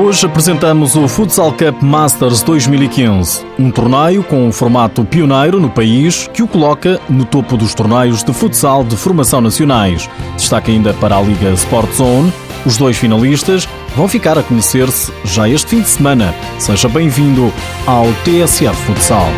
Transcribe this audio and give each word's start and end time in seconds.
Hoje 0.00 0.26
apresentamos 0.26 0.94
o 0.94 1.08
Futsal 1.08 1.50
Cup 1.50 1.82
Masters 1.82 2.40
2015, 2.42 3.44
um 3.58 3.68
torneio 3.68 4.22
com 4.22 4.46
um 4.46 4.52
formato 4.52 5.04
pioneiro 5.04 5.58
no 5.58 5.68
país 5.68 6.30
que 6.32 6.40
o 6.40 6.46
coloca 6.46 7.00
no 7.08 7.24
topo 7.24 7.56
dos 7.56 7.74
torneios 7.74 8.22
de 8.22 8.32
futsal 8.32 8.84
de 8.84 8.96
formação 8.96 9.40
nacionais. 9.40 10.08
Destaca 10.36 10.70
ainda 10.70 10.94
para 10.94 11.16
a 11.16 11.20
Liga 11.20 11.50
Sport 11.50 11.92
Zone. 11.94 12.32
Os 12.64 12.76
dois 12.76 12.96
finalistas 12.96 13.68
vão 13.96 14.06
ficar 14.06 14.38
a 14.38 14.42
conhecer-se 14.42 15.12
já 15.24 15.48
este 15.48 15.70
fim 15.70 15.80
de 15.80 15.88
semana. 15.88 16.32
Seja 16.60 16.88
bem-vindo 16.88 17.52
ao 17.84 18.06
TSF 18.22 18.76
Futsal. 18.86 19.28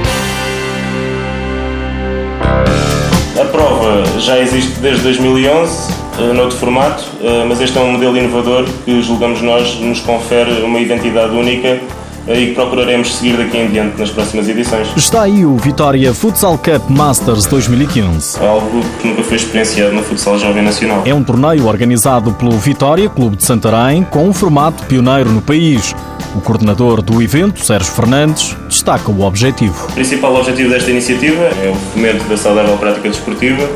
A 3.40 3.44
prova 3.46 4.04
já 4.18 4.38
existe 4.38 4.78
desde 4.80 5.02
2011 5.02 5.92
uh, 6.18 6.34
noutro 6.34 6.58
formato, 6.58 7.02
uh, 7.22 7.46
mas 7.48 7.58
este 7.62 7.78
é 7.78 7.80
um 7.80 7.92
modelo 7.92 8.14
inovador 8.14 8.66
que 8.84 9.00
julgamos 9.00 9.40
nós 9.40 9.80
nos 9.80 10.00
confere 10.00 10.60
uma 10.60 10.78
identidade 10.78 11.34
única 11.34 11.80
uh, 12.26 12.32
e 12.34 12.48
que 12.48 12.52
procuraremos 12.52 13.14
seguir 13.14 13.38
daqui 13.38 13.56
em 13.56 13.68
diante 13.68 13.98
nas 13.98 14.10
próximas 14.10 14.46
edições. 14.46 14.88
Está 14.94 15.22
aí 15.22 15.46
o 15.46 15.56
Vitória 15.56 16.12
Futsal 16.12 16.58
Cup 16.58 16.90
Masters 16.90 17.46
2015. 17.46 18.38
Algo 18.44 18.84
que 19.00 19.08
nunca 19.08 19.22
foi 19.22 19.38
experienciado 19.38 19.94
no 19.94 20.02
futsal 20.02 20.38
jovem 20.38 20.62
nacional. 20.62 21.02
É 21.06 21.14
um 21.14 21.24
torneio 21.24 21.66
organizado 21.66 22.32
pelo 22.32 22.52
Vitória 22.58 23.08
Clube 23.08 23.36
de 23.36 23.44
Santarém 23.44 24.04
com 24.04 24.28
um 24.28 24.34
formato 24.34 24.84
pioneiro 24.84 25.30
no 25.30 25.40
país. 25.40 25.94
O 26.36 26.42
coordenador 26.42 27.00
do 27.00 27.22
evento, 27.22 27.64
Sérgio 27.64 27.90
Fernandes, 27.90 28.54
destaca 28.80 29.10
o 29.10 29.22
objetivo. 29.22 29.86
O 29.88 29.92
principal 29.92 30.34
objetivo 30.34 30.70
desta 30.70 30.90
iniciativa 30.90 31.44
é 31.44 31.70
o 31.70 31.74
fomento 31.92 32.24
da 32.24 32.36
saudável 32.36 32.78
prática 32.78 33.10
desportiva 33.10 33.68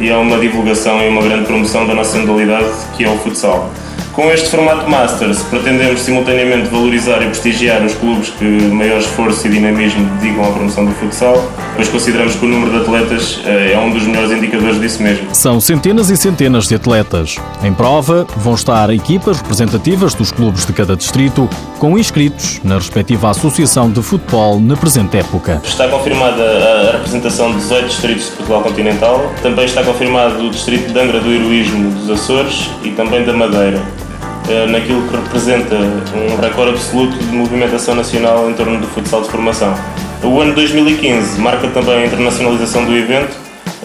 e 0.00 0.08
é 0.08 0.16
uma 0.16 0.36
divulgação 0.38 1.00
e 1.00 1.08
uma 1.08 1.22
grande 1.22 1.46
promoção 1.46 1.86
da 1.86 1.94
nossa 1.94 2.18
modalidade 2.18 2.68
que 2.96 3.04
é 3.04 3.08
o 3.08 3.16
futsal. 3.18 3.70
Com 4.18 4.32
este 4.32 4.50
formato 4.50 4.90
Masters, 4.90 5.44
pretendemos 5.44 6.00
simultaneamente 6.00 6.68
valorizar 6.70 7.22
e 7.22 7.26
prestigiar 7.26 7.84
os 7.84 7.94
clubes 7.94 8.30
que 8.30 8.44
maior 8.44 8.98
esforço 8.98 9.46
e 9.46 9.50
dinamismo 9.50 10.04
dedicam 10.16 10.44
à 10.44 10.50
promoção 10.50 10.84
do 10.84 10.90
futsal, 10.90 11.40
pois 11.76 11.86
consideramos 11.86 12.34
que 12.34 12.44
o 12.44 12.48
número 12.48 12.72
de 12.72 12.78
atletas 12.78 13.40
eh, 13.46 13.74
é 13.74 13.78
um 13.78 13.92
dos 13.92 14.02
melhores 14.02 14.32
indicadores 14.32 14.80
disso 14.80 15.04
mesmo. 15.04 15.32
São 15.32 15.60
centenas 15.60 16.10
e 16.10 16.16
centenas 16.16 16.66
de 16.66 16.74
atletas. 16.74 17.36
Em 17.62 17.72
prova 17.72 18.26
vão 18.38 18.54
estar 18.54 18.90
equipas 18.90 19.36
representativas 19.36 20.14
dos 20.14 20.32
clubes 20.32 20.66
de 20.66 20.72
cada 20.72 20.96
distrito, 20.96 21.48
com 21.78 21.96
inscritos 21.96 22.60
na 22.64 22.74
respectiva 22.74 23.30
Associação 23.30 23.88
de 23.88 24.02
Futebol 24.02 24.58
na 24.58 24.76
presente 24.76 25.16
época. 25.16 25.62
Está 25.62 25.86
confirmada 25.86 26.42
a 26.42 26.90
representação 26.90 27.52
de 27.52 27.58
18 27.58 27.86
distritos 27.86 28.24
de 28.24 28.30
Portugal 28.32 28.62
continental, 28.62 29.32
também 29.44 29.64
está 29.64 29.84
confirmado 29.84 30.44
o 30.44 30.50
distrito 30.50 30.92
de 30.92 30.98
Angra 30.98 31.20
do 31.20 31.30
Heroísmo 31.30 31.92
dos 31.92 32.10
Açores 32.10 32.68
e 32.82 32.90
também 32.90 33.24
da 33.24 33.32
Madeira. 33.32 34.07
Eh, 34.48 34.66
naquilo 34.66 35.06
que 35.06 35.14
representa 35.14 35.74
um 35.74 36.40
recorde 36.40 36.70
absoluto 36.70 37.18
de 37.18 37.26
movimentação 37.26 37.94
nacional 37.94 38.48
em 38.48 38.54
torno 38.54 38.80
do 38.80 38.86
futsal 38.86 39.20
de 39.20 39.28
formação. 39.28 39.74
O 40.22 40.40
ano 40.40 40.54
2015 40.54 41.38
marca 41.38 41.68
também 41.68 41.96
a 41.96 42.06
internacionalização 42.06 42.86
do 42.86 42.96
evento, 42.96 43.36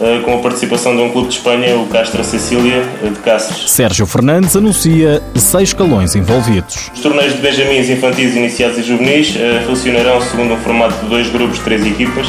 eh, 0.02 0.22
com 0.23 0.36
a 0.36 0.38
participação 0.38 0.95
de 0.95 1.02
um 1.02 1.11
clube 1.11 1.28
de 1.28 1.34
Espanha, 1.34 1.75
o 1.75 1.86
Castra 1.88 2.23
Cecília, 2.23 2.81
eh, 3.03 3.09
de 3.09 3.19
Cáceres. 3.19 3.69
Sérgio 3.69 4.06
Fernandes 4.06 4.56
anuncia 4.56 5.22
seis 5.36 5.69
escalões 5.69 6.16
envolvidos. 6.16 6.89
Os 6.95 7.02
torneios 7.02 7.34
de 7.34 7.41
benjamins, 7.41 7.89
infantis, 7.89 8.34
iniciados 8.34 8.78
e 8.78 8.84
juvenis 8.84 9.36
funcionarão 9.67 10.22
segundo 10.22 10.53
um 10.53 10.58
formato 10.58 10.95
de 11.03 11.09
dois 11.09 11.30
grupos 11.30 11.58
de 11.58 11.64
três 11.66 11.86
equipas, 11.86 12.25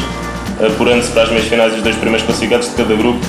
apurando-se 0.59 1.13
para 1.13 1.23
as 1.23 1.29
meias 1.31 1.47
finais 1.47 1.73
os 1.73 1.83
dois 1.83 1.95
primeiros 1.95 2.27
classificados 2.27 2.69
de 2.69 2.75
cada 2.75 2.97
grupo 2.97 3.25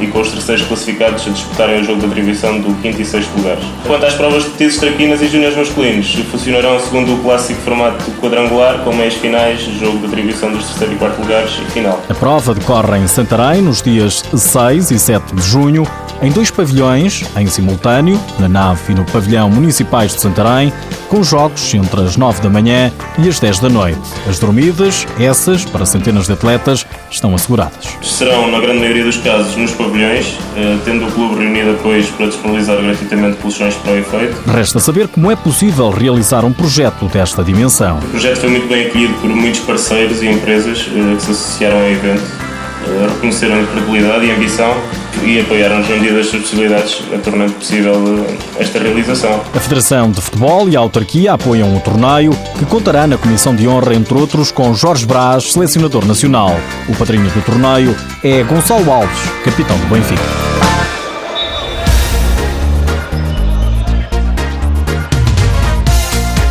e 0.00 0.06
com 0.08 0.20
os 0.20 0.30
terceiros 0.30 0.66
classificados 0.66 1.26
a 1.26 1.30
disputarem 1.30 1.80
o 1.80 1.84
jogo 1.84 2.00
de 2.00 2.06
atribuição 2.06 2.60
do 2.60 2.74
quinto 2.80 3.00
e 3.00 3.04
sexto 3.04 3.36
lugares. 3.36 3.64
Quanto 3.86 4.06
às 4.06 4.14
provas 4.14 4.44
de 4.44 4.50
petiscos, 4.50 4.80
traquinas 4.80 5.20
e 5.22 5.28
júniores 5.28 5.56
masculinos, 5.56 6.14
funcionarão 6.30 6.78
segundo 6.80 7.14
o 7.14 7.18
clássico 7.22 7.60
formato 7.62 8.10
quadrangular, 8.20 8.78
com 8.80 8.94
meias 8.94 9.14
finais, 9.14 9.60
jogo 9.60 9.98
de 9.98 10.06
atribuição 10.06 10.50
dos 10.50 10.66
terceiro 10.66 10.94
e 10.94 10.96
quarto 10.96 11.20
lugares 11.20 11.52
e 11.66 11.70
final. 11.70 12.00
A 12.08 12.14
prova 12.14 12.54
decorre 12.54 12.98
em 12.98 13.06
Santarém 13.06 13.62
nos 13.62 13.82
dias 13.82 14.22
6 14.34 14.90
e 14.90 14.98
7 14.98 15.34
de 15.34 15.42
junho, 15.42 15.86
em 16.20 16.30
dois 16.30 16.50
pavilhões, 16.50 17.24
em 17.36 17.46
simultâneo, 17.46 18.20
na 18.38 18.48
nave 18.48 18.92
e 18.92 18.94
no 18.94 19.04
pavilhão 19.04 19.48
municipais 19.48 20.14
de 20.14 20.20
Santarém, 20.20 20.72
com 21.08 21.22
jogos 21.22 21.72
entre 21.74 22.00
as 22.02 22.16
9 22.16 22.42
da 22.42 22.50
manhã 22.50 22.92
e 23.18 23.28
as 23.28 23.38
10 23.38 23.60
da 23.60 23.68
noite. 23.68 24.00
As 24.28 24.38
dormidas, 24.38 25.06
essas, 25.18 25.64
para 25.64 25.86
centenas 25.86 26.26
de 26.26 26.32
atletas, 26.32 26.84
estão 27.10 27.34
asseguradas. 27.34 27.96
Serão, 28.02 28.50
na 28.50 28.60
grande 28.60 28.80
maioria 28.80 29.04
dos 29.04 29.16
casos, 29.18 29.56
nos 29.56 29.70
pavilhões, 29.72 30.36
eh, 30.56 30.76
tendo 30.84 31.06
o 31.06 31.12
clube 31.12 31.36
reunido 31.36 31.72
depois 31.72 32.06
para 32.10 32.26
disponibilizar 32.26 32.76
gratuitamente 32.76 33.36
colchões 33.38 33.74
para 33.76 33.92
o 33.92 33.98
efeito. 33.98 34.50
Resta 34.50 34.80
saber 34.80 35.08
como 35.08 35.30
é 35.30 35.36
possível 35.36 35.90
realizar 35.90 36.44
um 36.44 36.52
projeto 36.52 37.06
desta 37.06 37.42
dimensão. 37.44 37.98
O 37.98 38.10
projeto 38.10 38.40
foi 38.40 38.50
muito 38.50 38.68
bem 38.68 38.86
acolhido 38.86 39.14
por 39.14 39.30
muitos 39.30 39.60
parceiros 39.60 40.22
e 40.22 40.26
empresas 40.26 40.86
eh, 40.94 41.16
que 41.16 41.22
se 41.22 41.30
associaram 41.30 41.78
ao 41.78 41.88
evento 41.88 42.48
eh, 42.86 43.06
reconheceram 43.08 43.62
a 43.62 43.66
credibilidade 43.66 44.26
e 44.26 44.30
ambição 44.30 44.74
e 45.24 45.40
apoiaram-nos 45.40 45.88
na 45.88 45.96
medida 45.96 46.18
das 46.18 46.28
possibilidades, 46.28 47.02
tornando 47.22 47.52
possível 47.52 48.26
esta 48.58 48.78
realização. 48.78 49.40
A 49.54 49.60
Federação 49.60 50.10
de 50.10 50.20
Futebol 50.20 50.68
e 50.68 50.76
a 50.76 50.80
autarquia 50.80 51.32
apoiam 51.32 51.76
o 51.76 51.80
torneio, 51.80 52.32
que 52.58 52.64
contará 52.66 53.06
na 53.06 53.18
Comissão 53.18 53.54
de 53.54 53.66
Honra, 53.68 53.94
entre 53.94 54.14
outros, 54.14 54.50
com 54.50 54.74
Jorge 54.74 55.06
Brás, 55.06 55.52
selecionador 55.52 56.04
nacional. 56.06 56.54
O 56.88 56.94
padrinho 56.96 57.30
do 57.30 57.44
torneio 57.44 57.94
é 58.22 58.42
Gonçalo 58.42 58.90
Alves, 58.90 59.18
capitão 59.44 59.76
do 59.78 59.86
Benfica. 59.86 60.22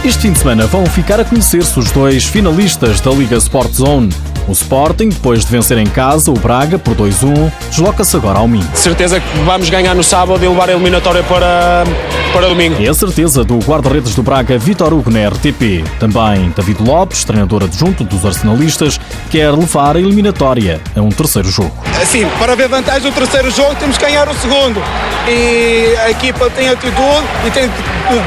Este 0.08 0.22
fim 0.22 0.32
de 0.32 0.40
semana 0.40 0.66
vão 0.66 0.86
ficar 0.86 1.20
a 1.20 1.26
conhecer-se 1.26 1.78
os 1.78 1.92
dois 1.92 2.24
finalistas 2.24 3.02
da 3.02 3.12
Liga 3.12 3.36
Sport 3.36 3.74
Zone. 3.74 4.10
O 4.48 4.54
Sporting, 4.54 5.10
depois 5.10 5.44
de 5.44 5.52
vencer 5.52 5.78
em 5.78 5.86
casa 5.86 6.32
o 6.32 6.34
Braga 6.34 6.80
por 6.80 6.96
2-1, 6.96 7.52
desloca-se 7.70 8.16
agora 8.16 8.40
ao 8.40 8.48
Minho. 8.48 8.68
Certeza 8.74 9.20
que 9.20 9.40
vamos 9.40 9.70
ganhar 9.70 9.94
no 9.94 10.04
sábado 10.04 10.44
e 10.44 10.48
levar 10.48 10.70
a 10.70 10.72
eliminatória 10.72 11.22
para, 11.24 11.84
para 12.32 12.48
domingo. 12.48 12.82
É 12.82 12.88
a 12.88 12.94
certeza 12.94 13.44
do 13.44 13.60
guarda-redes 13.60 14.16
do 14.16 14.24
Braga, 14.24 14.58
Vitor 14.58 14.94
Hugo, 14.94 15.12
na 15.12 15.28
RTP. 15.28 15.84
Também 16.00 16.54
David 16.56 16.82
Lopes, 16.82 17.26
treinador 17.26 17.64
adjunto 17.64 18.06
dos 18.06 18.26
arsenalistas, 18.26 19.00
quer 19.30 19.52
levar 19.52 19.98
a 19.98 20.00
eliminatória 20.00 20.80
a 20.96 21.02
um 21.02 21.10
terceiro 21.10 21.50
jogo. 21.50 21.74
Sim, 22.06 22.26
para 22.40 22.56
ver 22.56 22.70
vantagem 22.70 23.10
no 23.10 23.12
terceiro 23.12 23.52
jogo 23.52 23.76
temos 23.76 23.98
que 23.98 24.06
ganhar 24.06 24.30
o 24.30 24.34
segundo. 24.36 24.82
E 25.28 25.94
a 26.06 26.10
equipa 26.10 26.50
tem 26.50 26.70
atitude 26.70 27.28
e 27.46 27.52
tem 27.52 27.70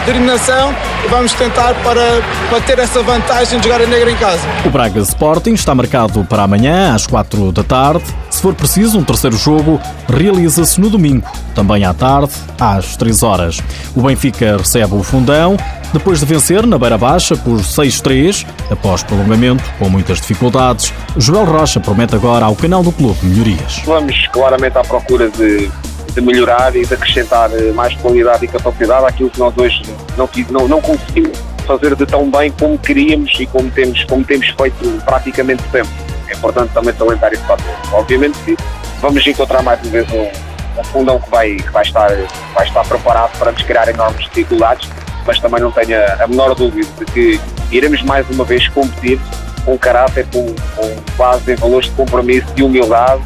determinação 0.04 0.74
e 0.89 0.89
vamos 1.08 1.32
tentar 1.32 1.74
para, 1.82 2.20
para 2.48 2.60
ter 2.60 2.78
essa 2.78 3.02
vantagem 3.02 3.58
de 3.58 3.66
jogar 3.66 3.80
a 3.82 3.86
negra 3.86 4.10
em 4.10 4.16
casa. 4.16 4.42
O 4.64 4.70
Braga 4.70 5.00
Sporting 5.00 5.54
está 5.54 5.74
marcado 5.74 6.24
para 6.24 6.42
amanhã 6.42 6.94
às 6.94 7.06
4 7.06 7.52
da 7.52 7.62
tarde. 7.62 8.04
Se 8.28 8.42
for 8.42 8.54
preciso, 8.54 8.98
um 8.98 9.04
terceiro 9.04 9.36
jogo 9.36 9.80
realiza-se 10.08 10.80
no 10.80 10.90
domingo, 10.90 11.26
também 11.54 11.84
à 11.84 11.92
tarde, 11.94 12.32
às 12.58 12.96
3 12.96 13.22
horas. 13.22 13.60
O 13.94 14.02
Benfica 14.02 14.56
recebe 14.56 14.94
o 14.94 15.02
fundão 15.02 15.56
depois 15.92 16.20
de 16.20 16.26
vencer 16.26 16.66
na 16.66 16.78
Beira 16.78 16.96
Baixa 16.96 17.36
por 17.36 17.58
6-3, 17.58 18.46
após 18.70 19.02
prolongamento 19.02 19.64
com 19.78 19.88
muitas 19.88 20.20
dificuldades. 20.20 20.92
Joel 21.16 21.44
Rocha 21.44 21.80
promete 21.80 22.14
agora 22.14 22.46
ao 22.46 22.54
canal 22.54 22.82
do 22.82 22.92
clube 22.92 23.18
melhorias. 23.24 23.82
Vamos 23.84 24.26
claramente 24.28 24.78
à 24.78 24.82
procura 24.82 25.28
de 25.30 25.70
de 26.10 26.20
melhorar 26.20 26.74
e 26.76 26.84
de 26.84 26.94
acrescentar 26.94 27.50
eh, 27.52 27.72
mais 27.72 27.94
qualidade 27.96 28.44
e 28.44 28.48
capacidade 28.48 29.06
àquilo 29.06 29.30
que 29.30 29.38
nós 29.38 29.56
hoje 29.56 29.82
não, 30.16 30.28
não, 30.50 30.68
não 30.68 30.80
conseguimos 30.80 31.38
fazer 31.66 31.94
de 31.94 32.04
tão 32.06 32.30
bem 32.30 32.50
como 32.50 32.78
queríamos 32.78 33.32
e 33.38 33.46
como 33.46 33.70
temos, 33.70 34.02
como 34.04 34.24
temos 34.24 34.48
feito 34.48 35.02
praticamente 35.04 35.62
sempre. 35.70 35.90
É 36.28 36.34
importante 36.34 36.72
também 36.72 36.94
salientar 36.94 37.32
esse 37.32 37.42
fator. 37.44 37.74
Obviamente 37.92 38.38
que 38.40 38.56
vamos 39.00 39.26
encontrar 39.26 39.62
mais 39.62 39.80
uma 39.82 39.90
vez 39.90 40.06
um, 40.12 40.80
um 40.80 40.84
fundão 40.84 41.20
que 41.20 41.30
vai, 41.30 41.56
que 41.56 41.70
vai, 41.70 41.82
estar, 41.82 42.10
vai 42.54 42.66
estar 42.66 42.84
preparado 42.84 43.38
para 43.38 43.52
nos 43.52 43.62
criar 43.62 43.88
enormes 43.88 44.24
dificuldades, 44.24 44.88
mas 45.26 45.38
também 45.38 45.60
não 45.60 45.70
tenha 45.70 46.14
a 46.20 46.26
menor 46.26 46.54
dúvida 46.54 46.88
de 46.98 47.04
que 47.06 47.40
iremos 47.70 48.02
mais 48.02 48.28
uma 48.30 48.44
vez 48.44 48.66
competir 48.68 49.20
com 49.64 49.78
caráter, 49.78 50.26
com, 50.32 50.46
com 50.76 51.16
base 51.16 51.52
em 51.52 51.56
valores 51.56 51.88
de 51.88 51.94
compromisso, 51.94 52.52
de 52.54 52.62
humildade 52.62 53.22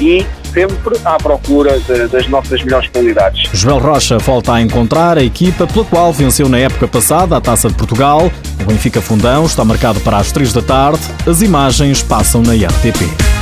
e 0.00 0.26
sempre 0.52 0.98
à 1.04 1.16
procura 1.16 1.78
de, 1.80 2.08
das 2.08 2.28
nossas 2.28 2.62
melhores 2.62 2.88
qualidades. 2.88 3.48
Joel 3.52 3.78
Rocha 3.78 4.18
volta 4.18 4.52
a 4.52 4.60
encontrar 4.60 5.18
a 5.18 5.22
equipa 5.22 5.66
pela 5.66 5.84
qual 5.84 6.12
venceu 6.12 6.48
na 6.48 6.58
época 6.58 6.86
passada 6.86 7.36
a 7.36 7.40
Taça 7.40 7.68
de 7.68 7.74
Portugal. 7.74 8.30
O 8.60 8.64
Benfica 8.64 9.00
Fundão 9.00 9.46
está 9.46 9.64
marcado 9.64 10.00
para 10.00 10.18
as 10.18 10.30
3 10.30 10.52
da 10.52 10.62
tarde. 10.62 11.00
As 11.26 11.42
imagens 11.42 12.02
passam 12.02 12.42
na 12.42 12.52
RTP. 12.52 13.41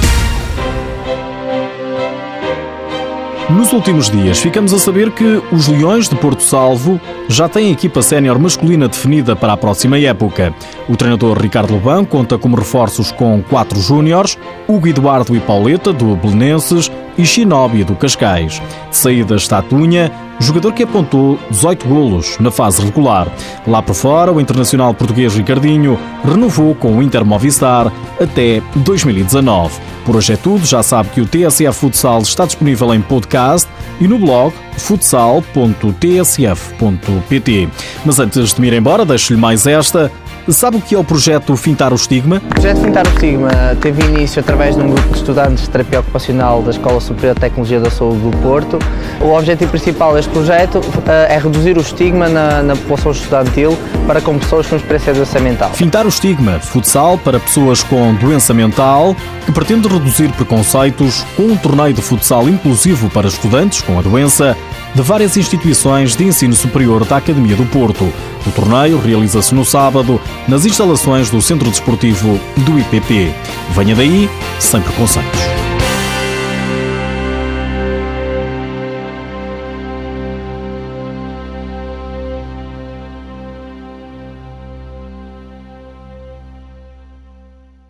Nos 3.51 3.73
últimos 3.73 4.09
dias, 4.09 4.39
ficamos 4.39 4.73
a 4.73 4.79
saber 4.79 5.11
que 5.11 5.43
os 5.51 5.67
Leões 5.67 6.09
de 6.09 6.15
Porto 6.15 6.41
Salvo 6.41 7.01
já 7.29 7.49
têm 7.49 7.73
equipa 7.73 8.01
sénior 8.01 8.39
masculina 8.39 8.87
definida 8.87 9.35
para 9.35 9.53
a 9.53 9.57
próxima 9.57 9.99
época. 9.99 10.55
O 10.89 10.97
treinador 10.97 11.37
Ricardo 11.37 11.73
Lobão 11.73 12.05
conta 12.05 12.39
como 12.39 12.57
reforços 12.57 13.11
com 13.11 13.43
quatro 13.43 13.81
júniores, 13.81 14.39
Hugo 14.69 14.87
Eduardo 14.87 15.35
e 15.35 15.41
Pauleta, 15.41 15.93
do 15.93 16.15
Belenenses, 16.15 16.91
e 17.19 17.27
Shinobi, 17.27 17.83
do 17.83 17.97
Cascais. 17.97 18.63
De 18.89 18.97
saída 18.97 19.35
está 19.35 19.61
Tunha, 19.61 20.13
jogador 20.39 20.73
que 20.73 20.85
apontou 20.85 21.39
18 21.51 21.87
golos 21.87 22.39
na 22.39 22.51
fase 22.51 22.83
regular. 22.83 23.27
Lá 23.67 23.83
por 23.83 23.95
fora, 23.95 24.33
o 24.33 24.41
internacional 24.41 24.95
português 24.95 25.35
Ricardinho 25.35 25.99
renovou 26.25 26.75
com 26.75 26.97
o 26.97 27.03
Inter 27.03 27.25
Movistar 27.25 27.93
até 28.21 28.63
2019. 28.77 29.90
Por 30.11 30.17
hoje 30.17 30.33
é 30.33 30.37
tudo, 30.37 30.67
já 30.67 30.83
sabe 30.83 31.11
que 31.11 31.21
o 31.21 31.25
TSF 31.25 31.73
Futsal 31.73 32.21
está 32.23 32.45
disponível 32.45 32.93
em 32.93 33.01
podcast 33.01 33.69
e 34.01 34.09
no 34.09 34.19
blog 34.19 34.53
futsal.tsf.pt. 34.77 37.69
Mas 38.05 38.19
antes 38.19 38.53
de 38.53 38.61
me 38.61 38.67
ir 38.67 38.73
embora, 38.73 39.05
deixo-lhe 39.05 39.39
mais 39.39 39.69
esta. 39.69 40.11
Sabe 40.53 40.79
o 40.79 40.81
que 40.81 40.95
é 40.95 40.99
o 40.99 41.05
projeto 41.05 41.57
Fintar 41.57 41.93
o 41.93 41.97
Estigma? 41.97 42.43
O 42.45 42.49
projeto 42.49 42.81
Fintar 42.81 43.07
o 43.07 43.11
Estigma 43.11 43.51
teve 43.81 44.03
início 44.03 44.41
através 44.41 44.75
de 44.75 44.83
um 44.83 44.91
grupo 44.91 45.09
de 45.09 45.17
estudantes 45.17 45.65
de 45.65 45.71
terapia 45.71 46.01
ocupacional 46.01 46.63
da 46.63 46.71
Escola 46.71 47.01
Superior 47.01 47.35
de 47.35 47.41
Tecnologia 47.41 47.79
da 47.79 47.91
Saúde 47.91 48.19
do 48.19 48.37
Porto. 48.39 48.79
O 49.21 49.33
objetivo 49.37 49.71
principal 49.71 50.15
deste 50.15 50.31
projeto 50.31 50.81
eh, 51.07 51.35
é 51.35 51.39
reduzir 51.39 51.77
o 51.77 51.81
estigma 51.81 52.29
na, 52.29 52.63
na 52.63 52.75
população 52.75 53.13
estudantil 53.13 53.79
para 54.07 54.21
com 54.21 54.39
pessoas 54.39 54.67
com 54.67 54.77
experiência 54.77 55.13
de 55.13 55.21
doença 55.21 55.41
mental. 55.41 55.71
Fintar 55.71 56.05
o 56.05 56.09
Estigma, 56.09 56.59
futsal 56.59 57.17
para 57.19 57.39
pessoas 57.39 57.83
com 57.83 58.15
doença 58.15 58.53
mental, 58.53 59.15
que 59.47 59.53
pretende 59.53 59.89
reduzir 59.89 60.33
preconceitos 60.33 61.25
com 61.37 61.45
um 61.45 61.57
torneio 61.57 61.95
de 61.95 62.03
futsal 62.03 62.49
inclusivo 62.49 63.09
para 63.11 63.29
estudantes 63.29 63.83
com 63.83 63.99
a 63.99 64.03
doença 64.03 64.57
de 64.95 65.03
várias 65.03 65.37
instituições 65.37 66.17
de 66.17 66.25
ensino 66.25 66.55
superior 66.55 67.05
da 67.05 67.17
Academia 67.17 67.57
do 67.57 67.67
Porto. 67.67 68.05
O 68.47 68.51
torneio 68.53 68.99
realiza-se 68.99 69.55
no 69.55 69.65
sábado 69.65 70.21
nas 70.49 70.65
instalações 70.65 71.31
do 71.31 71.41
Centro 71.41 71.71
Desportivo 71.71 72.41
do 72.57 72.79
IPP. 72.79 73.33
Venha 73.71 73.95
daí, 73.95 74.29
sem 74.59 74.81
preconceitos. 74.81 75.60